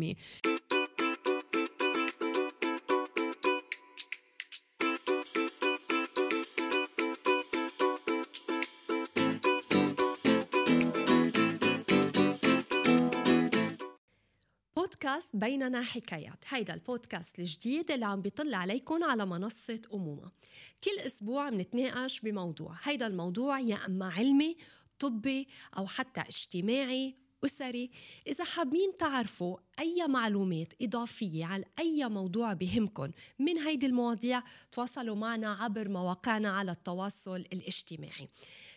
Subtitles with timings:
[0.00, 0.16] بودكاست
[15.36, 16.44] بيننا حكايات.
[16.48, 20.30] هيدا البودكاست الجديد اللي عم بيطل عليكم على منصة أمومة.
[20.84, 22.76] كل أسبوع منتناقش بموضوع.
[22.82, 24.56] هيدا الموضوع يا أما علمي
[24.98, 27.90] طبي أو حتى اجتماعي أسري
[28.26, 35.52] إذا حابين تعرفوا أي معلومات إضافية على أي موضوع بهمكن من هيدي المواضيع تواصلوا معنا
[35.52, 38.28] عبر مواقعنا على التواصل الاجتماعي.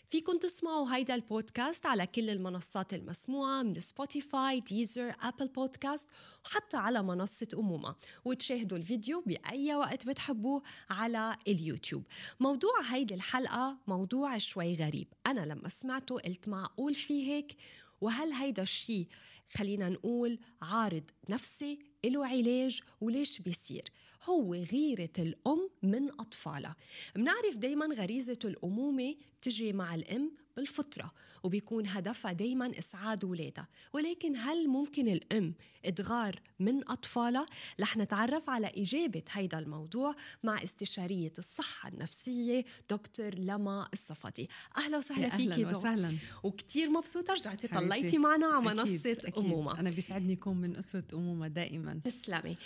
[0.10, 6.10] فيكم تسمعوا هيدا البودكاست على كل المنصات المسموعة من Spotify، Deezer، Apple Podcast
[6.46, 7.96] وحتى على منصة أمومة.
[8.26, 12.04] وتشاهدوا الفيديو بأي وقت بتحبوه على اليوتيوب.
[12.40, 15.08] موضوع هيدي الحلقة موضوع شوي غريب.
[15.28, 17.56] أنا لما سمعته قلت معقول في هيك؟
[18.02, 19.08] وهل هيدا الشيء
[19.54, 23.84] خلينا نقول عارض نفسي له علاج وليش بيصير؟
[24.24, 26.76] هو غيرة الأم من أطفالها.
[27.16, 33.68] منعرف دايما غريزة الأمومة تجي مع الأم بالفطرة وبيكون هدفها دايما إسعاد ولادها.
[33.94, 35.54] ولكن هل ممكن الأم
[35.96, 37.46] تغار من أطفالها؟
[37.82, 44.50] رح نتعرف على إجابة هيدا الموضوع مع استشارية الصحة النفسية دكتور لما الصفدي.
[44.78, 46.18] أهلا وسهلا فيكي أهلا وسهلا.
[46.44, 49.38] وكتير مبسوطة رجعتي طليتي معنا على منصة أكيد.
[49.38, 49.80] أمومة.
[49.80, 51.94] أنا بيسعدني أكون من أسرة أمومة دائما.
[51.94, 52.58] تسلمي.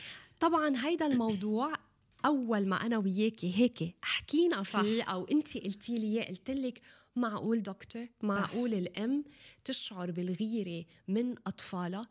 [0.44, 1.74] طبعا هيدا الموضوع
[2.26, 6.82] أول ما أنا وياكي هيك حكينا فيه أو أنت قلتي لي قلت لك
[7.16, 9.24] معقول دكتور معقول الأم
[9.66, 12.08] تشعر بالغيرة من أطفالها.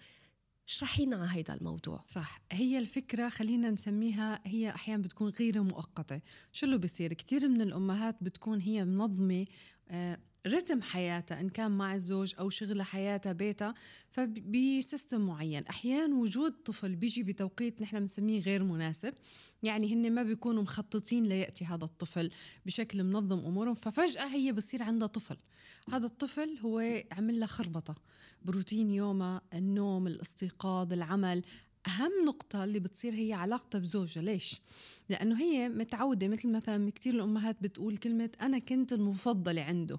[0.69, 2.05] اشرحي لنا هيدا الموضوع.
[2.07, 2.41] صح.
[2.53, 6.21] هي الفكرة خلينا نسميها هي أحيانا بتكون غيرة مؤقتة.
[6.53, 9.47] شو اللي بصير؟ كثير من الأمهات بتكون هي منظمة
[9.89, 13.75] آه رتم حياتها إن كان مع الزوج أو شغلة حياتها بيتها
[14.11, 15.67] فبسيستم معين.
[15.67, 19.15] أحيانا وجود طفل بيجي بتوقيت نحن بنسميه غير مناسب.
[19.63, 22.31] يعني هن ما بيكونوا مخططين ليأتي هذا الطفل
[22.67, 25.36] بشكل منظم أمورهم ففجأة هي بصير عندها طفل.
[25.92, 27.95] هذا الطفل هو عمل لها خربطة.
[28.45, 31.42] بروتين يومها النوم الاستيقاظ العمل.
[31.86, 34.61] أهم نقطة اللي بتصير هي علاقتها بزوجها ليش؟
[35.09, 39.98] لأنه هي متعودة مثل مثلا كثير الأمهات بتقول كلمة أنا كنت المفضلة عنده.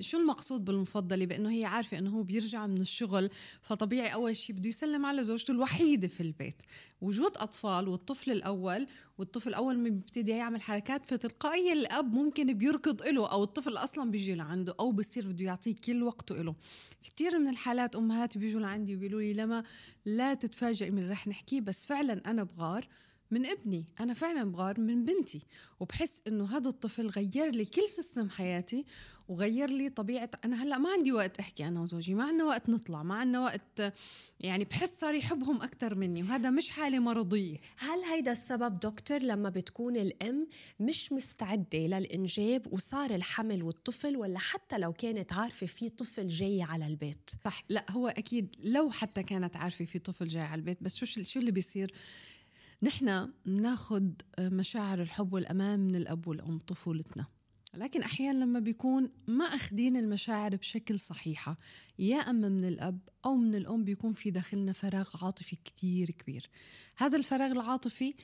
[0.00, 3.30] شو المقصود بالمفضله بأنه هي عارفة إنه هو بيرجع من الشغل
[3.62, 6.62] فطبيعي أول شيء بده يسلم على زوجته الوحيدة في البيت.
[7.00, 8.86] وجود أطفال والطفل الأول
[9.18, 14.34] والطفل اول ما بيبتدي يعمل حركات فتلقائيا الأب ممكن بيركض له أو الطفل أصلا بيجي
[14.34, 16.54] لعنده أو بصير بده يعطيه كل وقته له
[17.02, 19.64] في كثير من الحالات أمهات بيجوا لعندي وبيقولوا لي لما
[20.04, 22.88] لا تتفاجئي من رح نحكيه بس فعلا أنا بغار.
[23.32, 25.42] من ابني أنا فعلا بغار من بنتي
[25.80, 28.84] وبحس إنه هذا الطفل غير لي كل سيستم حياتي
[29.28, 33.02] وغير لي طبيعة أنا هلأ ما عندي وقت أحكي أنا وزوجي ما عندنا وقت نطلع
[33.02, 33.92] ما عندنا وقت
[34.40, 37.56] يعني بحس صار يحبهم أكثر مني وهذا مش حالة مرضية.
[37.78, 40.48] هل هيدا السبب دكتور لما بتكون الأم
[40.80, 46.86] مش مستعدة للإنجاب وصار الحمل والطفل ولا حتى لو كانت عارفة في طفل جاي على
[46.86, 50.96] البيت؟ صح لأ هو أكيد لو حتى كانت عارفة في طفل جاي على البيت بس
[50.96, 51.92] شو شو اللي بيصير؟
[52.82, 54.04] نحن ناخذ
[54.38, 57.26] مشاعر الحب والأمان من الأب والأم طفولتنا.
[57.74, 61.58] لكن أحيانا لما بيكون ما أخدين المشاعر بشكل صحيحة
[61.98, 66.50] يا أما من الأب أو من الأم بيكون في داخلنا فراغ عاطفي كتير كبير.
[66.96, 68.14] هذا الفراغ العاطفي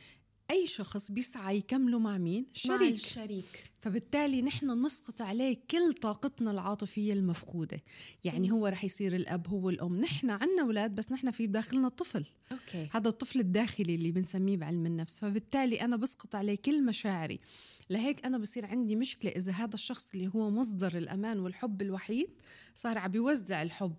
[0.51, 2.81] أي شخص بيسعى يكمله مع مين؟ شريك.
[2.81, 3.71] مع الشريك.
[3.81, 7.81] فبالتالي نحن نسقط عليه كل طاقتنا العاطفية المفقودة.
[8.25, 10.01] يعني هو رح يصير الأب هو الأم.
[10.01, 12.89] نحن عنا أولاد بس نحن في بداخلنا طفل أوكي.
[12.93, 15.19] هذا الطفل الداخلي اللي بنسميه بعلم النفس.
[15.21, 17.41] فبالتالي أنا بسقط عليه كل مشاعري.
[17.91, 22.31] لهيك أنا بصير عندي مشكلة إذا هذا الشخص اللي هو مصدر الأمان والحب الوحيد
[22.75, 23.97] صار عم بيوزع الحب.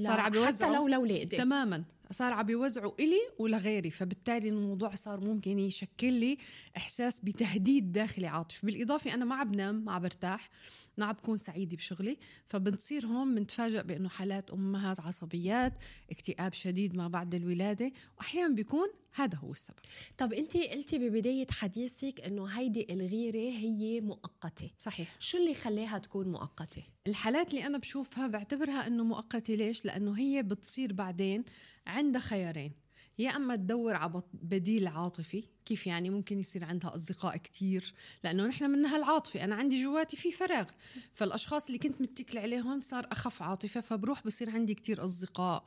[0.00, 1.84] صار عم بيوزعه حتى لو لاولادي تماما.
[2.10, 6.38] صار عم بيوزعوا إلي ولغيري فبالتالي الموضوع صار ممكن يشكل لي
[6.76, 8.66] إحساس بتهديد داخلي عاطفي.
[8.66, 10.50] بالإضافة أنا ما عم بنام ما عم برتاح
[10.98, 15.72] ما عم بكون سعيدة بشغلي فبنصير هون بنتفاجئ بأنه حالات أمهات عصبيات
[16.10, 19.78] اكتئاب شديد ما بعد الولادة وأحيانا بيكون هذا هو السبب.
[20.18, 24.70] طب انت قلتي ببداية حديثك أنه هيدي الغيرة هي مؤقتة.
[24.78, 25.16] صحيح.
[25.18, 30.42] شو اللي خلاها تكون مؤقتة؟ الحالات اللي أنا بشوفها بعتبرها أنه مؤقتة ليش؟ لأنه هي
[30.42, 31.44] بتصير بعدين
[31.86, 32.72] عندها خيارين.
[33.18, 37.94] يا أما تدور على بديل عاطفي كيف يعني ممكن يصير عندها أصدقاء كتير
[38.24, 40.66] لأنه نحن منها العاطفه أنا عندي جواتي في فراغ.
[41.14, 45.64] فالأشخاص اللي كنت متكلة عليهم صار أخف عاطفة فبروح بصير عندي كتير أصدقاء.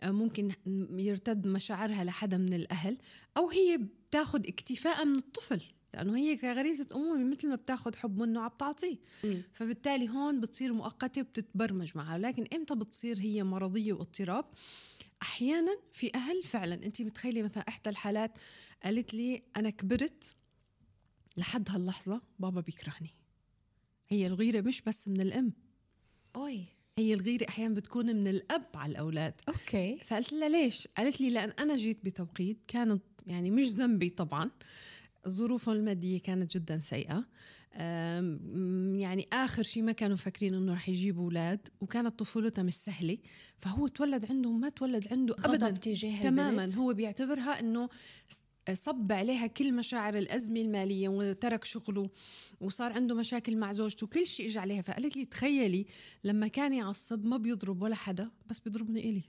[0.00, 0.50] آه، ممكن
[0.90, 2.98] يرتد مشاعرها لحدا من الأهل
[3.36, 5.62] أو هي بتاخذ اكتفاء من الطفل
[5.94, 8.96] لأنه هي كغريزة امومه مثل ما بتاخذ حب منه عم تعطيه.
[9.52, 14.44] فبالتالي هون بتصير مؤقتة وبتتبرمج معها لكن إمتى بتصير هي مرضية واضطراب؟
[15.22, 18.38] أحيانا في أهل فعلا أنت متخيلة مثلا إحدى الحالات
[18.84, 20.34] قالت لي أنا كبرت
[21.36, 23.10] لحد هاللحظه بابا بيكرهني.
[24.08, 25.52] هي الغيرة مش بس من الأم.
[26.36, 26.64] أوي.
[26.98, 29.40] هي الغيرة أحيانا بتكون من الأب على الأولاد.
[29.48, 29.98] أوكي.
[30.04, 34.50] فقلت لها ليش؟ قالت لي لأن أنا جيت بتوقيت كانت يعني مش ذنبي طبعا.
[35.28, 37.24] ظروفهم المادية كانت جدا سيئة.
[39.00, 43.18] يعني آخر شيء ما كانوا فاكرين إنه رح يجيبوا أولاد وكانت طفولتها مش سهله
[43.56, 45.66] فهو تولد عنده ما تولد عنده ابدا.
[45.66, 46.78] غضب تجاه تماما البنت.
[46.78, 47.88] هو بيعتبرها إنه
[48.72, 52.10] صب عليها كل مشاعر الأزمة المالية وترك شغله
[52.60, 54.82] وصار عنده مشاكل مع زوجته كل شيء إجى عليها.
[54.82, 55.86] فقالت لي تخيلي
[56.24, 59.22] لما كان يعصب ما بيضرب ولا حدا بس بيضربني إلي.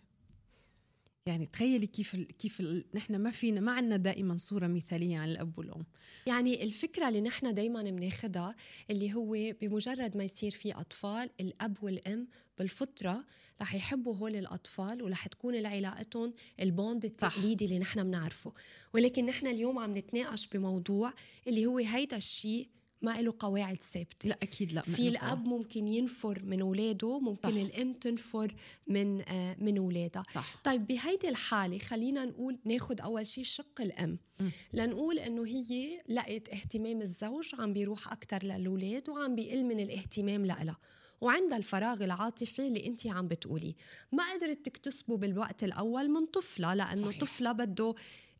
[1.25, 5.29] يعني تخيلي كيف ال كيف ال نحن ما فينا ما عندنا دائما صورة مثالية عن
[5.29, 5.85] الأب والأم.
[6.27, 8.55] يعني الفكرة اللي نحن دايما بناخدها
[8.89, 12.27] اللي هو بمجرد ما يصير في أطفال الأب والأم
[12.57, 13.25] بالفطرة
[13.61, 18.53] رح يحبوا هول الأطفال ورح تكون علاقتهم البوند التقليدي اللي نحن بنعرفه.
[18.93, 21.13] ولكن نحن اليوم عم نتناقش بموضوع
[21.47, 22.69] اللي هو هيدا الشيء
[23.03, 24.29] ما له قواعد ثابتة.
[24.29, 27.55] لا أكيد لا في الأب ممكن ينفر من أولاده ممكن صح.
[27.55, 28.55] الأم تنفر
[28.87, 30.61] من آه من اولادها صح.
[30.63, 34.17] طيب بهيدي الحالة خلينا نقول ناخد أول شيء شق الأم.
[34.39, 34.49] م.
[34.73, 40.77] لنقول إنه هي لقت اهتمام الزوج عم بيروح أكتر للأولاد وعم بيقل من الاهتمام لها
[41.21, 43.73] وعندها الفراغ العاطفي اللي انت عم بتقوليه
[44.11, 47.19] ما قدرت تكتسبه بالوقت الأول من طفلة لأنه صحيح.
[47.21, 47.95] طفلة بده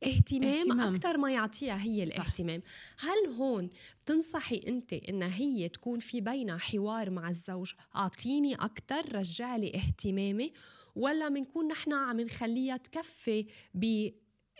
[0.07, 0.95] اهتمام, اهتمام.
[0.95, 2.13] أكتر ما يعطيها هي صح.
[2.15, 2.61] الاهتمام
[3.00, 3.69] هل هون
[4.05, 10.53] بتنصحي أنت إن هي تكون في بينها حوار مع الزوج أعطيني أكتر رجع لي اهتمامي
[10.95, 13.45] ولا بنكون نحن عم نخليها تكفي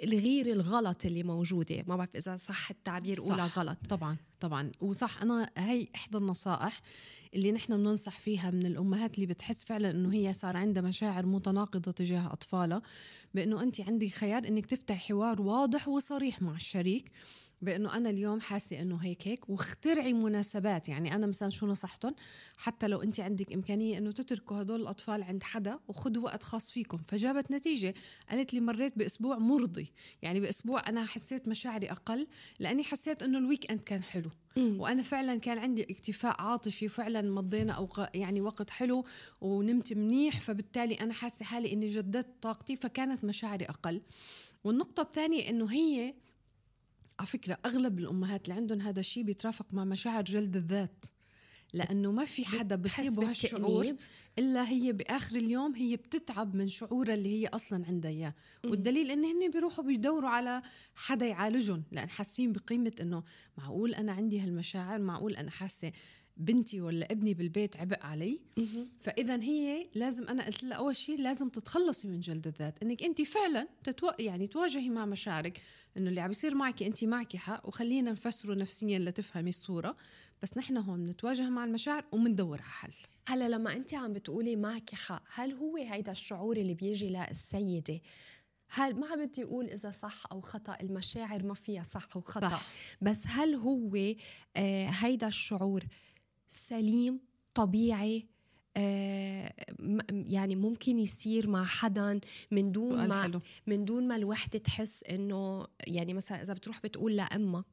[0.01, 1.84] بالغير الغلط اللي موجودة.
[1.88, 3.31] ما بعرف إذا صح التعبير صح.
[3.31, 3.78] أولى غلط.
[3.90, 4.72] طبعا طبعا.
[4.81, 6.81] وصح أنا هي إحدى النصائح
[7.34, 11.92] اللي نحن بننصح فيها من الأمهات اللي بتحس فعلا إنه هي صار عندها مشاعر متناقضة
[11.92, 12.81] تجاه أطفالها
[13.34, 17.12] بإنه انت عندك خيار إنك تفتح حوار واضح وصريح مع الشريك.
[17.63, 20.89] بأنه أنا اليوم حاسة إنه هيك هيك واخترعي مناسبات.
[20.89, 22.15] يعني أنا مثلا شو نصحتهم
[22.57, 26.98] حتى لو انت عندك إمكانية إنه تتركوا هدول الأطفال عند حدا وخذوا وقت خاص فيكم.
[27.07, 27.94] فجابت نتيجة.
[28.30, 29.94] قالت لي مريت بأسبوع مرضي.
[30.21, 32.27] يعني بأسبوع أنا حسيت مشاعري أقل
[32.60, 34.30] لأني حسيت إنه ال weekend كان حلو.
[34.57, 38.00] وأنا فعلا كان عندي اكتفاء عاطفي وفعلا مضينا أوق...
[38.13, 39.06] يعني وقت حلو
[39.42, 40.39] ونمت منيح.
[40.39, 44.01] فبالتالي أنا حاسة حالي إني جددت طاقتي فكانت مشاعري أقل.
[44.63, 46.13] والنقطة الثانية إنه هي
[47.19, 51.06] على فكرة أغلب الأمهات اللي عندهم هذا الشيء بيترافق مع مشاعر جلد الذات
[51.74, 53.95] لأنه ما في حدا بصيبه هالشعور.
[54.39, 58.33] إلا هي بآخر اليوم هي بتتعب من شعورها اللي هي أصلا عندها إياه
[58.65, 60.62] والدليل إن هن بيروحوا بيدوروا على
[60.95, 63.24] حدا يعالجهم لأن حاسين بقيمة إنه
[63.57, 65.92] معقول أنا عندي هالمشاعر معقول أنا حاسة
[66.38, 68.41] بنتي ولا ابني بالبيت عبء علي.
[69.00, 72.83] فإذا هي لازم أنا قلت لها أول شيء لازم تتخلصي من جلد الذات.
[72.83, 74.12] إنك أنت فعلا تتو...
[74.19, 75.62] يعني تواجهي مع مشاعرك.
[75.97, 77.68] إنه اللي عم بيصير معك أنت معك حق.
[77.68, 79.97] وخلينا نفسره نفسيا لتفهمي الصورة.
[80.41, 82.94] بس نحن هون بنتواجه مع المشاعر وبندور على حل.
[83.27, 88.01] هلا لما أنت عم بتقولي معك حق هل هو هيدا الشعور اللي بيجي للسيدة؟
[88.69, 92.50] هل ما عم بدي أقول إذا صح أو خطأ المشاعر ما فيها صح وخطأ.
[92.50, 92.69] صح.
[93.01, 93.95] بس هل هو
[94.56, 95.83] آه هيدا الشعور
[96.54, 97.20] سليم
[97.54, 98.28] طبيعي
[98.78, 99.54] آه
[100.10, 102.20] يعني ممكن يصير مع حدا
[102.52, 103.42] من دون ما حلو.
[103.68, 107.66] من دون ما الوحدة تحس إنه يعني مثلا إذا بتروح بتقول لأمها.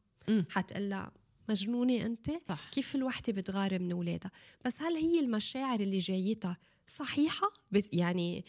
[0.51, 1.13] حتقول لها
[1.49, 2.71] مجنونة أنت؟ صح.
[2.73, 4.31] كيف الوحدة بتغار من أولادها؟
[4.65, 6.57] بس هل هي المشاعر اللي جايتها
[6.87, 8.45] صحيحة؟ بت يعني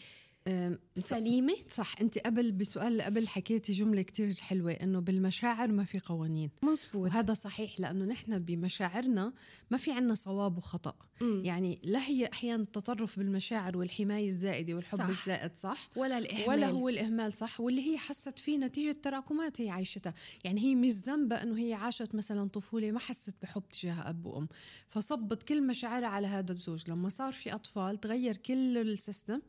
[0.94, 1.94] سليمة؟ صح.
[2.00, 6.50] انت قبل بسؤال قبل حكيتي جملة كتير حلوة إنه بالمشاعر ما في قوانين.
[6.62, 9.32] مزبوط وهذا صحيح لأنه نحن بمشاعرنا
[9.70, 10.94] ما في عنا صواب وخطأ.
[11.20, 11.42] مم.
[11.44, 15.08] يعني لا هي أحيانا التطرف بالمشاعر والحماية الزائدة والحب صح.
[15.08, 16.48] الزائد صح؟ ولا الإهمال.
[16.48, 20.14] ولا هو الإهمال صح؟ واللي هي حست فيه نتيجة تراكمات هي عايشتها.
[20.44, 24.48] يعني هي مش ذنبها إنه هي عاشت مثلا طفولة ما حست بحب تجاه أب وأم.
[24.88, 26.90] فصبت كل مشاعرها على هذا الزوج.
[26.90, 29.40] لما صار في أطفال تغير كل السيستم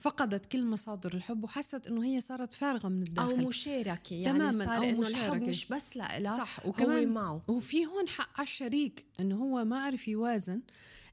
[0.00, 3.42] فقدت كل مصادر الحب وحست إنه هي صارت فارغة من الداخل.
[3.46, 5.42] مشاركة يعني تماماً، صار إنه الحب.
[5.42, 9.78] مش بس لإلها صح هو وكمان معه وفي هون حق على الشريك إنه هو ما
[9.80, 10.60] عرف يوازن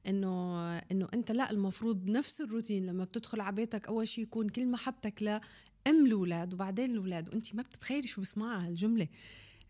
[0.06, 4.66] إنه إنه أنت لا المفروض نفس الروتين لما بتدخل على بيتك أول شيء يكون كل
[4.66, 9.08] محبتك لام الأولاد وبعدين الأولاد وأنت ما بتتخيلي شو بسمعها هالجمله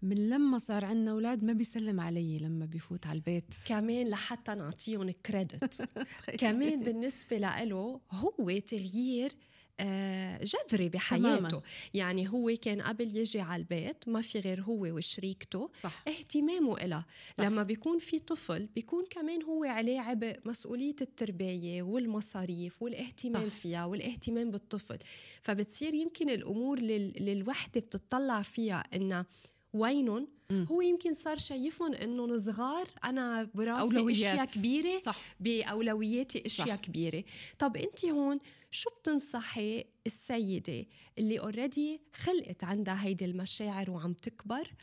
[0.02, 3.54] من لما صار عندنا أولاد ما بيسلم علي لما بيفوت على البيت.
[3.68, 5.88] كمان لحتى نعطيهم كريدت
[6.40, 9.32] كمان بالنسبة له هو تغيير
[9.80, 11.38] آه، جذري بحياته.
[11.38, 11.62] تماما.
[11.94, 15.70] يعني هو كان قبل يجي على البيت ما في غير هو وشريكته.
[15.76, 16.02] صح.
[16.08, 17.06] اهتمامه إلها.
[17.38, 23.56] لما بيكون في طفل بيكون كمان هو عليه عبء مسؤولية التربية والمصاريف والاهتمام صح.
[23.56, 24.98] فيها والاهتمام بالطفل.
[25.42, 29.26] فبتصير يمكن الأمور للوحدة بتطلع فيها إنها
[29.72, 35.20] وينهم هو يمكن صار شايفهم إنهم صغار أنا براسي أشياء كبيرة صح.
[35.40, 36.82] بأولوياتي أشياء صح.
[36.84, 37.24] كبيرة
[37.58, 38.38] طب أنت هون
[38.70, 40.86] شو بتنصحي السيدة
[41.18, 44.74] اللي already خلقت عندها هيدي المشاعر وعم تكبر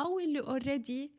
[0.00, 1.12] أو اللي already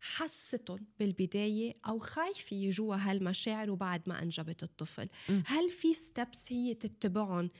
[0.00, 5.40] حستهم بالبداية أو خايفة يجوا هالمشاعر وبعد ما أنجبت الطفل م.
[5.46, 7.50] هل في steps هي تتبعهم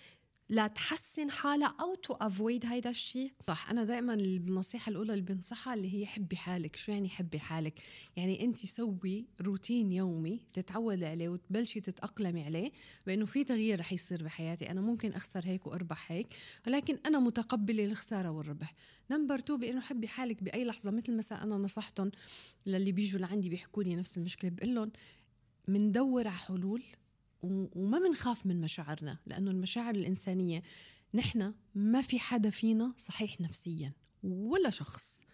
[0.51, 5.95] لتحسن حالها أو to avoid هيدا الشيء؟ صح أنا دائما النصيحة الأولى اللي بنصحها اللي
[5.95, 7.81] هي حبي حالك شو يعني حبي حالك؟
[8.17, 12.73] يعني أنت سوي روتين يومي تتعودي عليه وتبلشي تتأقلمي عليه
[13.07, 16.35] بأنه في تغيير رح يصير بحياتي أنا ممكن أخسر هيك وأربح هيك
[16.67, 18.75] ولكن أنا متقبلة الخسارة والربح.
[19.11, 22.11] number 2 بأنه حبي حالك بأي لحظة مثل مثلا أنا نصحتهم
[22.67, 24.93] للي بيجوا لعندي بيحكوا لي نفس المشكلة بقول لهم
[25.69, 26.83] مندور على حلول
[27.75, 30.63] وما بنخاف من مشاعرنا لأنه المشاعر الإنسانية
[31.15, 35.25] نحن ما في حدا فينا صحيح نفسيا ولا شخص.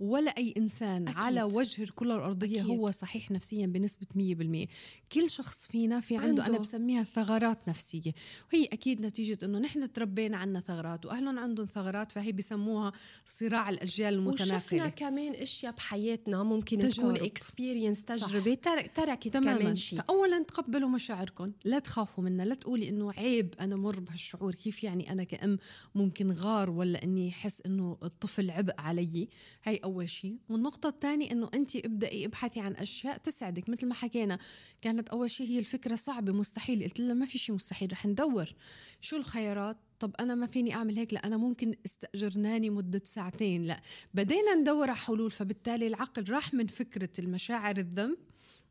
[0.00, 1.22] ولا أي إنسان أكيد.
[1.22, 2.70] على وجه الكرة الأرضية أكيد.
[2.70, 4.68] هو صحيح نفسيا بنسبة 100%
[5.12, 6.46] كل شخص فينا في عنده, عنده.
[6.46, 8.12] أنا بسميها ثغرات نفسية
[8.52, 12.92] وهي أكيد نتيجة أنه نحن تربينا عنا ثغرات وأهلهم عندهم ثغرات فهي بسموها
[13.26, 16.92] صراع الأجيال المتناقلة وشفنا كمان أشياء بحياتنا ممكن تجارب.
[16.92, 18.54] تكون experience تجربة
[18.94, 19.58] تركت تماماً.
[19.58, 24.54] كمان شيء فأولا تقبلوا مشاعركم لا تخافوا منها لا تقولي أنه عيب أنا مر بهالشعور
[24.54, 25.58] كيف يعني أنا كأم
[25.94, 29.28] ممكن غار ولا أني أحس أنه الطفل عبء علي
[29.64, 34.38] هي أول شيء والنقطة الثانية إنه أنت ابدأي ابحثي عن أشياء تسعدك مثل ما حكينا
[34.80, 36.82] كانت أول شيء هي الفكرة صعبة مستحيل.
[36.82, 38.54] قلت لها ما في شيء مستحيل رح ندور.
[39.00, 43.62] شو الخيارات؟ طب أنا ما فيني أعمل هيك لا أنا ممكن استأجر nanny مدة ساعتين
[43.62, 43.80] لا.
[44.14, 48.16] بدينا ندور على حلول فبالتالي العقل راح من فكرة المشاعر الذنب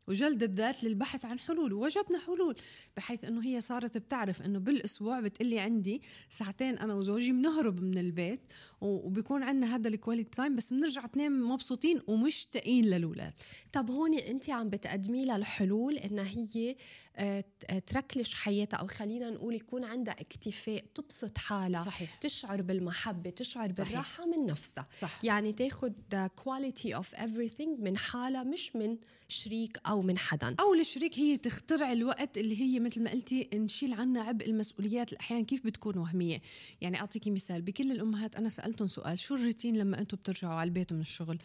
[0.08, 2.56] وجلد الذات للبحث عن حلول ووجدنا حلول
[2.96, 8.40] بحيث إنه هي صارت بتعرف إنه بالأسبوع بتقلي عندي ساعتين أنا وزوجي بنهرب من البيت
[8.80, 13.32] وبيكون عندنا هذا ال quality time بس بنرجع اثنين مبسوطين ومشتاقين للأولاد
[13.72, 16.76] طب هون انت عم بتقدمي لها الحلول انها هي
[17.16, 17.44] آه،
[17.86, 22.14] تركلش حياتها أو خلينا نقول يكون عندها اكتفاء تبسط حالها صحيح.
[22.14, 23.88] تشعر بالمحبة تشعر صحيح.
[23.88, 25.24] بالراحة من نفسها صح.
[25.24, 25.92] يعني تاخذ
[26.36, 28.96] quality of everything من حالها مش من
[29.28, 30.54] شريك أو من حدا.
[30.60, 35.12] أو الشريك هي تخترع الوقت اللي هي مثل ما قلتي نشيل عنا عبء المسؤوليات.
[35.12, 36.42] الاحيان كيف بتكون وهمية؟
[36.80, 37.62] يعني أعطيكي مثال.
[37.62, 39.18] بكل الأمهات أنا سألتهم سؤال.
[39.18, 41.38] شو الروتين لما أنتم بترجعوا على البيت من الشغل؟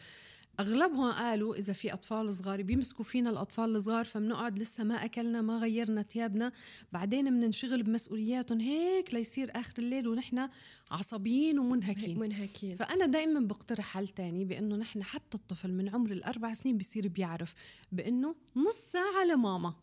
[0.60, 5.58] أغلبهم قالوا إذا في أطفال صغار بيمسكوا فينا الأطفال الصغار فبنقعد لسه ما أكلنا ما
[5.58, 6.52] غيرنا ثيابنا.
[6.92, 10.50] بعدين بننشغل بمسؤولياتهم هيك ليصير آخر الليل ونحن
[10.92, 12.20] عصبيين ومنهكين.
[12.20, 12.78] منهكين.
[12.78, 17.54] فأنا دائما بقترح حل تاني بأنه نحن حتى الطفل من عمر الأربع سنين بصير بيعرف
[17.92, 19.74] بأنه نص ساعة لماما.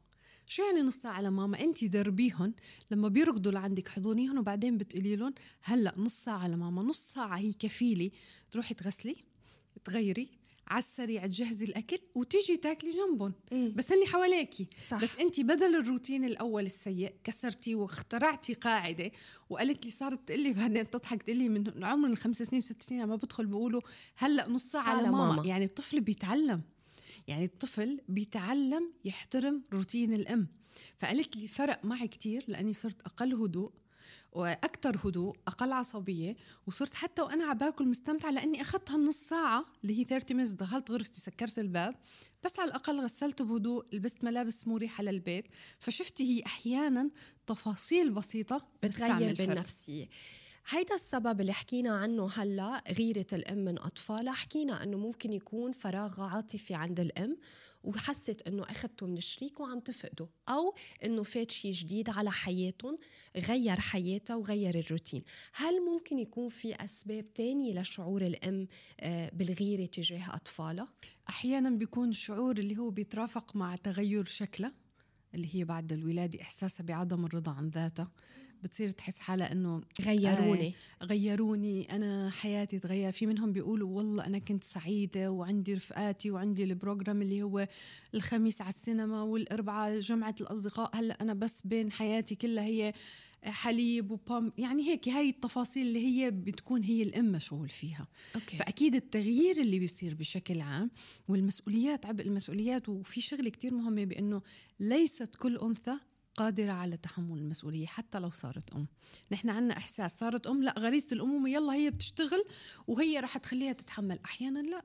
[0.46, 2.54] شو يعني نص ساعة لماما؟ انت دربيهم
[2.90, 8.10] لما بيركضوا لعندك حضونيهم وبعدين بتقولي لهم هلأ نص ساعة لماما نص ساعة هي كفيلة.
[8.50, 9.16] تروحي تغسلي
[9.84, 10.35] تغيري
[10.68, 13.32] على السريع تجهزي الأكل وتيجي تاكلي جنبهم.
[13.74, 14.68] بس هني حواليكي.
[14.88, 15.02] صح.
[15.02, 19.10] بس انت بدل الروتين الأول السيء كسرتي واخترعتي قاعدة
[19.50, 23.02] وقالت لي صارت تقول لي بعدين تضحك تقول لي من عمر الخمس سنين ست سنين
[23.02, 23.80] لما بدخل بقولوا
[24.16, 25.32] هلأ نص ساعة على ماما.
[25.32, 26.62] ماما يعني الطفل بيتعلم.
[27.28, 30.48] يعني الطفل بيتعلم يحترم روتين الأم.
[30.98, 33.72] فقالت لي فرق معي كتير لأني صرت أقل هدوء
[34.36, 39.98] وأكثر هدوء أقل عصبية وصرت حتى وأنا عم باكل مستمتعة لأني اخذت هالنص ساعة اللي
[40.00, 41.94] هي 30 minutes دخلت غرفتي سكرت الباب
[42.44, 45.44] بس على الأقل غسلت بهدوء لبست ملابس مريحة للبيت
[45.78, 47.10] فشفتي هي أحيانا
[47.46, 50.08] تفاصيل بسيطة بتغير بالنفسية.
[50.68, 56.20] هيدا السبب اللي حكينا عنه هلا غيرة الأم من أطفالها حكينا أنه ممكن يكون فراغ
[56.20, 57.36] عاطفي عند الأم
[57.84, 62.98] وحست إنه اخذته من الشريك وعم تفقده أو إنه فات شيء جديد على حياتهم
[63.36, 65.22] غير حياتها وغير الروتين.
[65.54, 68.68] هل ممكن يكون في أسباب تانية لشعور الأم
[69.00, 70.88] آه، بالغيرة تجاه أطفالها؟
[71.28, 74.72] أحيانا بيكون الشعور اللي هو بيترافق مع تغير شكلها
[75.34, 78.10] اللي هي بعد الولادة إحساسها بعدم الرضا عن ذاتها.
[78.62, 80.74] بتصير تحس حالها إنه غيروني.
[81.02, 81.96] آه غيروني.
[81.96, 83.12] أنا حياتي تغير.
[83.12, 87.68] في منهم بيقولوا والله أنا كنت سعيدة وعندي رفقاتي وعندي ال program اللي هو
[88.14, 90.96] الخميس على السينما والأربعاء جمعة الأصدقاء.
[90.96, 92.92] هلأ أنا بس بين حياتي كلها هي
[93.44, 94.52] حليب وبامبرز.
[94.58, 98.08] يعني هيك هاي التفاصيل اللي هي بتكون هي الام مشغول فيها.
[98.34, 98.56] أوكي.
[98.56, 100.90] فأكيد التغيير اللي بيصير بشكل عام
[101.28, 104.42] والمسؤوليات عبء المسؤوليات وفي شغلة كتير مهمة بأنه
[104.80, 105.98] ليست كل أنثى
[106.36, 108.86] قادرة على تحمل المسؤولية حتى لو صارت أم.
[109.32, 112.44] نحن عنا إحساس صارت أم؟ لا غريزة الأمومة يلا هي بتشتغل
[112.86, 114.18] وهي رح تخليها تتحمل.
[114.24, 114.82] أحيانا لا.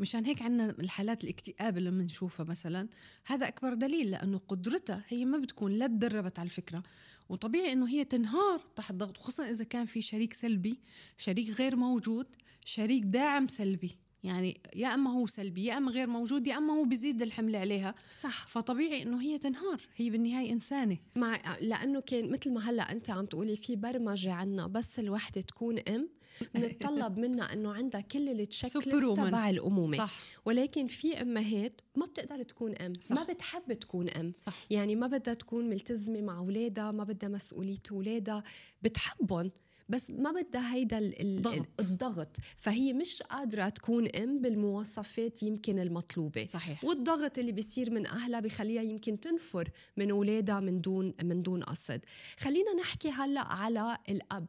[0.00, 2.88] مشان هيك عنا الحالات الاكتئاب اللي بنشوفها مثلا
[3.26, 6.82] هذا أكبر دليل لأنه قدرتها هي ما بتكون لا تدربت على الفكرة.
[7.28, 10.80] وطبيعي إنه هي تنهار تحت ضغط خصوصا إذا كان في شريك سلبي
[11.16, 12.26] شريك غير موجود
[12.64, 13.98] شريك داعم سلبي.
[14.24, 17.94] يعني يا أما هو سلبي يا أما غير موجود يا أما هو بيزيد الحمل عليها.
[18.22, 18.46] صح.
[18.46, 20.98] فطبيعي إنه هي تنهار هي بالنهاية إنسانة.
[21.16, 25.78] مع لأنه كان مثل ما هلأ أنت عم تقولي في برمجة عنا بس الوحدة تكون
[25.78, 26.08] أم
[26.54, 29.96] بنتطلب منها إنه عندها كل التشيك تبع الأمومة.
[29.96, 30.20] صح.
[30.44, 33.16] ولكن في أمهات ما بتقدر تكون أم صح.
[33.16, 34.32] ما بتحب تكون أم.
[34.36, 34.66] صح.
[34.70, 38.42] يعني ما بدها تكون ملتزمة مع أولادها ما بدها مسؤولية أولادها
[38.82, 39.50] بتحبهم.
[39.90, 41.66] بس ما بدها هيدا ضغط.
[41.80, 42.36] الضغط.
[42.56, 46.46] فهي مش قادرة تكون أم بالمواصفات يمكن المطلوبة.
[46.46, 46.84] صحيح.
[46.84, 52.00] والضغط اللي بيصير من أهلها بخليها يمكن تنفر من أولادها من دون من دون قصد.
[52.38, 54.46] خلينا نحكي هلأ على الأب.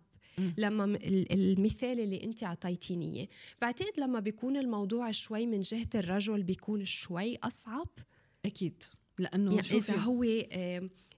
[0.57, 3.27] لما المثال اللي أنت أعطيتيني إياه.
[3.61, 7.87] بعتقد لما بيكون الموضوع شوي من جهة الرجل بيكون شوي أصعب؟
[8.45, 8.83] أكيد.
[9.19, 10.23] لأنه يعني إذا هو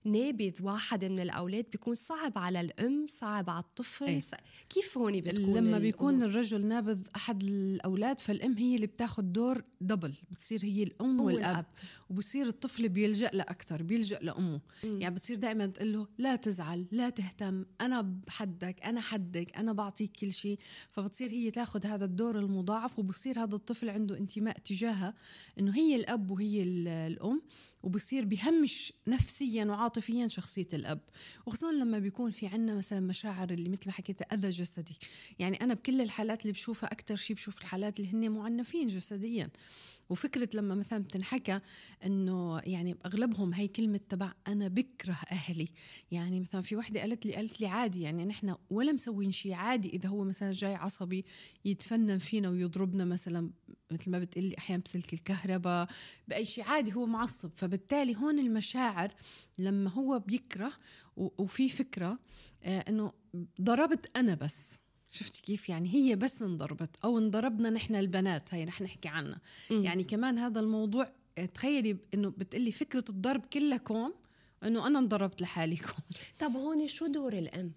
[0.06, 4.06] نابذ واحد من الأولاد بيكون صعب على الأم صعب على الطفل.
[4.06, 4.22] أي.
[4.70, 10.14] كيف هون بتكون لما بيكون الرجل نابذ أحد الأولاد فالأم هي اللي بتاخذ دور دبل
[10.32, 11.66] بتصير هي الأم والأب, والأب.
[12.10, 14.62] وبصير الطفل بيلجأ لها أكثر بيلجأ لأمه.
[14.84, 15.02] م.
[15.02, 20.12] يعني بتصير دائما تقول له لا تزعل لا تهتم أنا بحدك أنا حدك أنا بعطيك
[20.12, 20.60] كل شيء.
[20.90, 25.14] فبتصير هي تاخذ هذا الدور المضاعف وبصير هذا الطفل عنده انتماء تجاهها
[25.60, 27.42] إنه هي الأب وهي الأم.
[27.84, 31.00] وبصير بهمش نفسيا وعاطفيا شخصية الأب.
[31.46, 34.98] وخصوصا لما بيكون في عنا مثلا مشاعر اللي مثل ما حكيت أذى جسدي.
[35.40, 39.50] يعني أنا بكل الحالات اللي بشوفها أكثر شيء بشوف الحالات اللي هن معنفين جسديا.
[40.14, 41.60] وفكرة لما مثلا بتنحكى
[42.06, 45.68] إنه يعني أغلبهم هي كلمة تبع أنا بكره أهلي.
[46.12, 49.90] يعني مثلا في وحدة قالت لي قالت لي عادي يعني نحن ولا مسوين شيء عادي
[49.90, 51.26] إذا هو مثلا جاي عصبي
[51.66, 53.52] يتفنن فينا ويضربنا مثلا
[53.92, 55.88] مثل ما بتقلي أحيانا بسلك الكهرباء
[56.28, 57.52] بأي شيء عادي هو معصب.
[57.56, 59.12] فبالتالي هون المشاعر
[59.58, 60.72] لما هو بيكره
[61.18, 62.20] وفي فكرة
[62.64, 63.14] آه إنه
[63.62, 64.83] ضربت أنا بس.
[65.14, 69.42] شفتي كيف؟ يعني هي بس انضربت أو انضربنا نحن البنات هي رح نحكي عنها.
[69.84, 71.08] يعني كمان هذا الموضوع
[71.54, 74.14] تخيلي إنه بتقلي فكرة الضرب كلها كوم
[74.64, 76.04] إنه أنا انضربت لحالي كوم
[76.40, 77.72] طب هون شو دور الأم؟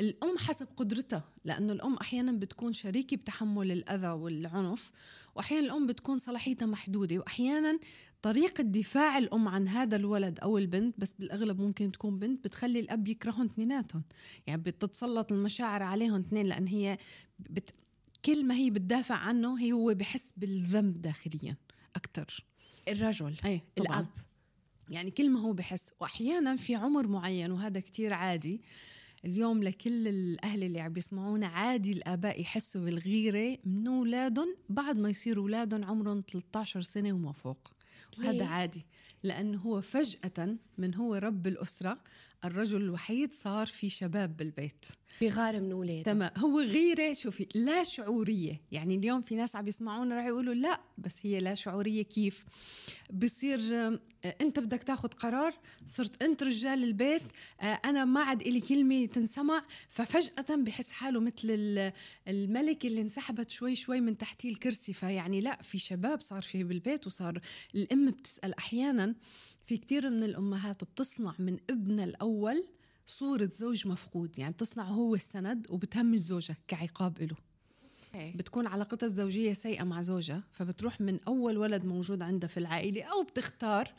[0.00, 4.90] الأم حسب قدرتها لأنه الأم أحيانا بتكون شريكة بتحمل الأذى والعنف
[5.34, 7.78] وأحيانا الأم بتكون صلاحيتها محدودة وأحيانا
[8.22, 13.08] طريقة دفاع الأم عن هذا الولد أو البنت بس بالأغلب ممكن تكون بنت بتخلي الأب
[13.08, 14.02] يكرههم اثنيناتهم.
[14.46, 16.98] يعني بتتسلط المشاعر عليهم اثنين لأن هي
[17.38, 17.74] بت...
[18.24, 21.56] كل ما هي بتدافع عنه هي هو بحس بالذنب داخليا
[21.96, 22.44] أكثر
[22.88, 24.06] الرجل أي الأب.
[24.88, 25.92] يعني كل ما هو بحس.
[26.00, 28.60] وأحيانا في عمر معين وهذا كتير عادي
[29.24, 35.42] اليوم لكل الأهل اللي عم بيسمعونا عادي الآباء يحسوا بالغيرة من أولادهم بعد ما يصيروا
[35.42, 37.72] أولادهم عمرهم 13 سنة وما فوق.
[38.18, 38.86] وهذا عادي
[39.22, 41.98] لأنه هو فجأة من هو رب الأسرة
[42.44, 44.84] الرجل الوحيد صار في شباب بالبيت.
[45.20, 46.02] بغار من أولاده.
[46.02, 46.30] تمام.
[46.36, 48.60] هو غيرة شوفي لا شعورية.
[48.72, 52.02] يعني اليوم في ناس عم يسمعونا رح يقولوا لا بس هي لا شعورية.
[52.02, 52.44] كيف؟
[53.12, 53.60] بصير
[54.40, 55.54] انت بدك تاخذ قرار
[55.86, 57.22] صرت انت رجال البيت
[57.60, 61.92] آه، أنا ما عاد لي كلمة تنسمع ففجأة بحس حاله مثل
[62.28, 64.92] الملك اللي انسحبت شوي شوي من تحتيه الكرسي.
[64.92, 67.40] فيعني لا في شباب صار فيه بالبيت وصار
[67.74, 69.14] الأم بتسأل أحيانا
[69.66, 72.64] في كتير من الأمهات بتصنع من ابنها الأول
[73.06, 77.36] صورة زوج مفقود يعني بتصنع هو السند وبتهمش زوجها كعقاب له
[78.36, 83.22] بتكون علاقتها الزوجية سيئة مع زوجها فبتروح من أول ولد موجود عندها في العائلة أو
[83.22, 83.92] بتختار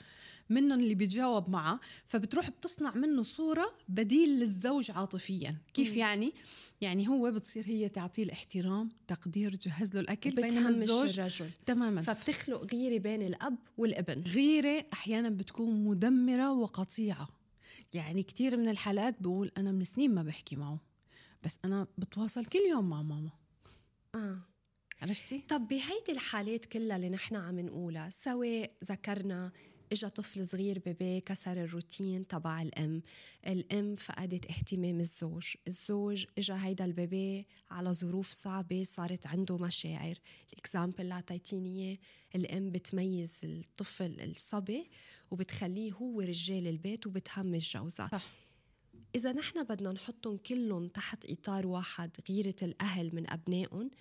[0.49, 5.57] منهم اللي بيتجاوب معها فبتروح بتصنع منه صورة بديل للزوج عاطفيا.
[5.73, 5.97] كيف م.
[5.97, 6.33] يعني؟
[6.81, 11.49] يعني هو بتصير هي تعطيه الاحترام تقدير جهز له الأكل بينما الزوج الرجل.
[11.65, 12.01] تماما.
[12.01, 14.21] فبتخلق غيرة بين الأب والابن.
[14.21, 17.29] غيرة أحيانا بتكون مدمرة وقطيعة.
[17.93, 20.79] يعني كثير من الحالات بقول أنا من سنين ما بحكي معه
[21.43, 23.31] بس أنا بتواصل كل يوم مع ماما.
[24.15, 24.39] آه.
[25.01, 29.51] عرفتي؟ طب بهيدي الحالات كلها اللي نحن عم نقولها سواء ذكرنا
[29.93, 33.01] اجى طفل صغير baby كسر الروتين تبع الأم.
[33.47, 35.53] الأم فقدت اهتمام الزوج.
[35.67, 40.15] الزوج اجى هيدا ال baby على ظروف صعبة صارت عنده مشاعر.
[40.53, 41.99] ال example اللي اعطيتيني
[42.35, 44.89] الأم بتميز الطفل الصبي
[45.31, 48.25] وبتخليه هو رجال البيت وبتهمش جوزها صح.
[49.15, 53.91] إذا نحن بدنا نحطهم كلهم تحت إطار واحد غيرة الأهل من أبنائهم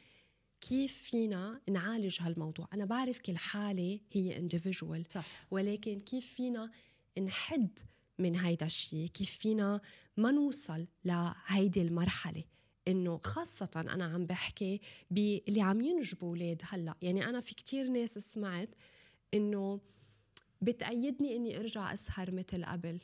[0.68, 5.26] كيف فينا نعالج هالموضوع؟ أنا بعرف كل حالة هي individual صح.
[5.50, 6.70] ولكن كيف فينا
[7.22, 7.78] نحد
[8.18, 9.80] من هيدا الشيء؟ كيف فينا
[10.16, 12.44] ما نوصل لهيدي المرحلة؟
[12.88, 16.94] إنه خاصة أنا عم بحكي باللي عم ينجبوا أولاد هلأ.
[17.02, 18.74] يعني أنا في كتير ناس سمعت
[19.34, 19.80] إنه
[20.60, 22.98] بتأيدني إني أرجع أسهر مثل قبل.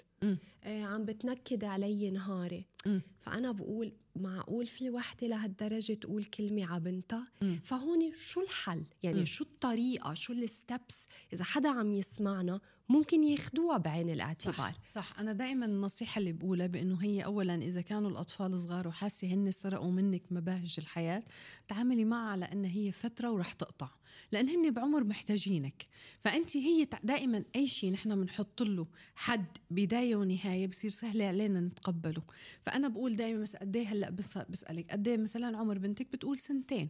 [0.65, 2.67] آه عم بتنكد علي نهاري.
[2.87, 2.99] م.
[3.21, 7.25] فأنا بقول معقول في وحدة لهالدرجة تقول كلمة على بنتها؟
[7.63, 9.25] فهون شو الحل؟ يعني م.
[9.25, 14.55] شو الطريقة؟ شو الستبس إذا حدا عم يسمعنا ممكن ياخدوها بعين الاعتبار.
[14.55, 15.21] صح, صح.
[15.21, 19.91] أنا دائما النصيحة اللي بقولها بأنه هي اولا إذا كانوا الأطفال صغار وحاسة هن سرقوا
[19.91, 21.23] منك مباهج الحياة
[21.69, 23.89] تعاملي معها على انها هي فترة ورح تقطع.
[24.33, 25.87] لأن هن بعمر محتاجينك.
[26.19, 32.23] فانت هي دائما أي شيء نحن بنحط له حد بداية ونهاية بصير سهل علينا نتقبله.
[32.63, 34.11] فأنا بقول دائما مثلا قد إيه هلأ
[34.51, 36.89] بسألك قد إيه مثلا عمر بنتك بتقول سنتين؟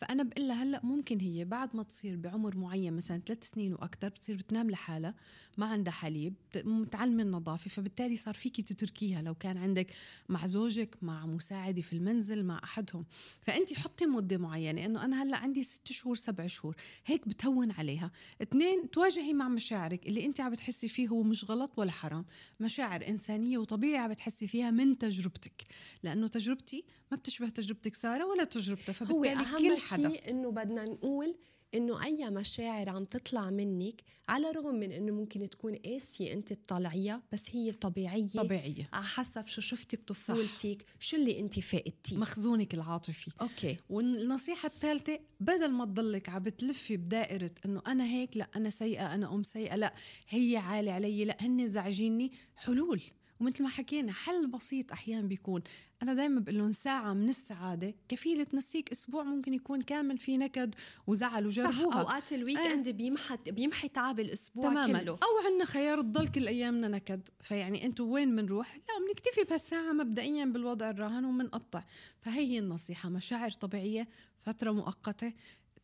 [0.00, 4.08] فأنا بقول لها هلأ ممكن هي بعد ما تصير بعمر معين مثلا ثلاث سنين وأكثر
[4.08, 5.14] بتصير بتنام لحالها
[5.58, 9.94] ما عندها حليب متعلمه النظافه فبالتالي صار فيكي تتركيها لو كان عندك
[10.28, 13.04] مع زوجك مع مساعدة في المنزل مع أحدهم.
[13.40, 16.76] فانت حطي مدة معينة إنه أنا هلأ عندي ست شهور سبع شهور
[17.06, 18.10] هيك بتهون عليها.
[18.42, 22.24] اثنين تواجهي مع مشاعرك اللي انت عم بتحسي فيه هو مش غلط ولا حرام.
[22.60, 25.64] مشاعر إنسانية وطبيعي عم بتحسي فيها من تجربتك
[26.02, 30.08] لأنه تجربتي ما بتشبه تجربتك سارة ولا تجربتها فبالتالي هو أهم كل حدا.
[30.08, 31.36] شيء إنه بدنا نقول
[31.74, 37.22] إنه أي مشاعر عم تطلع منك على الرغم من إنه ممكن تكون قاسية أنت تطلعيها
[37.32, 38.28] بس هي طبيعية.
[38.28, 38.88] طبيعية.
[38.92, 42.16] على حسب شو شفتي بطفولتك شو اللي أنت فقدتيه.
[42.16, 43.30] مخزونك العاطفي.
[43.40, 43.76] أوكي.
[43.90, 49.34] والنصيحة الثالثه بدل ما تضلك عم بتلفي بدائرة إنه أنا هيك لا أنا سيئة أنا
[49.34, 49.94] أم سيئة لا
[50.28, 53.02] هي عالي علي لا هن زعجيني حلول.
[53.40, 55.62] ومثل ما حكينا حل بسيط أحيانا بيكون.
[56.02, 60.74] أنا دائما بقول لهم ساعة من السعادة كفيلة تنسيك أسبوع ممكن يكون كامل في نكد
[61.06, 61.90] وزعل وجربوها.
[61.90, 62.72] صح أوقات الويك آه.
[62.72, 65.02] اند بيمحى بيمحي تعب الأسبوع تماما.
[65.02, 65.12] كله.
[65.12, 67.28] أو عندنا خيار تضل كل أيامنا نكد.
[67.40, 71.84] فيعني أنتم وين بنروح لا بنكتفي بهالساعة مبدئيا بالوضع الراهن وبنقطع
[72.20, 74.08] فهي هي النصيحة مشاعر طبيعية
[74.42, 75.32] فترة مؤقتة.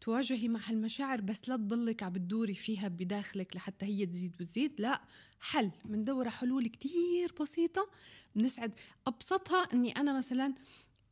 [0.04, 5.02] تواجهي مع هالمشاعر بس لا تضلك عم بتدوري فيها بداخلك لحتى هي تزيد وتزيد لا
[5.40, 5.70] حل.
[5.84, 7.90] بندور حلول كتير بسيطة.
[8.34, 8.72] بنسعد.
[9.06, 10.54] أبسطها أني أنا مثلا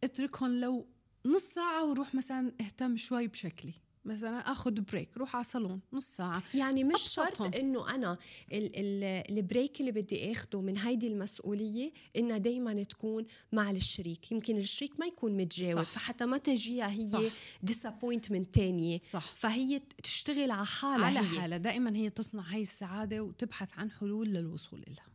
[0.05, 0.87] أتركهم لو
[1.26, 3.74] نص ساعة وروح مثلا أهتم شوي بشكلي.
[4.04, 6.42] مثلا آخذ break روح على صالون نص ساعة.
[6.54, 8.12] يعني مش شرط إنه أنا
[8.52, 9.04] ال ال
[9.38, 14.32] ال break اللي بدي آخده من هيدي المسؤولية إنها دائما تكون مع الشريك.
[14.32, 15.90] يمكن الشريك ما يكون متجاوب صح.
[15.90, 17.30] فحتى ما تجيها هي
[17.62, 19.00] disappointment تانية.
[19.02, 19.34] صح.
[19.34, 21.58] فهي تشتغل على حالها على حالها.
[21.58, 25.06] دائما هي تصنع هاي السعادة وتبحث عن حلول للوصول لها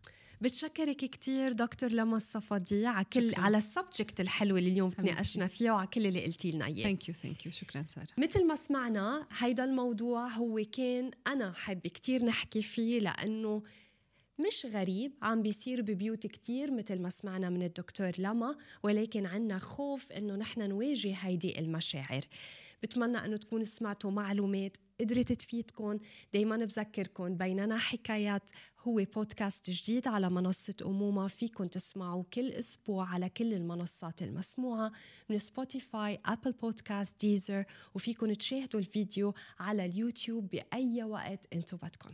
[0.41, 3.43] بتشكرك كثير دكتور لما الصفدي على كل شكرا.
[3.43, 6.83] على ال subject الحلو اللي اليوم تناقشنا فيه وعلى كل اللي قلتي لنا إياه.
[6.83, 8.07] thank you thank you شكرا سارة.
[8.17, 13.63] مثل ما سمعنا هيدا الموضوع هو كان أنا حابة كثير نحكي فيه لأنه
[14.47, 20.11] مش غريب عم بيصير ببيوت كتير مثل ما سمعنا من الدكتور لما ولكن عنا خوف
[20.11, 22.21] إنه نحن نواجه هيدي المشاعر.
[22.83, 25.97] بتمنى إنه تكونوا سمعتوا معلومات قدرت تفيدكم
[26.33, 31.27] دايما بذكركم بيننا حكايات هو بودكاست جديد على منصة أمومة.
[31.27, 34.91] فيكم تسمعوا كل أسبوع على كل المنصات المسموعة
[35.29, 37.63] من سبوتيفاي أبل بودكاست ديزر
[37.95, 42.11] وفيكم تشاهدوا الفيديو على اليوتيوب بأي وقت أنتم بدكم